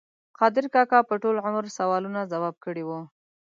قادر 0.39 0.65
کاکا 0.73 0.99
په 1.09 1.15
ټول 1.21 1.35
عمر 1.45 1.65
سوالونه 1.77 2.29
ځواب 2.33 2.55
کړي 2.65 2.83
وو. 2.85 2.99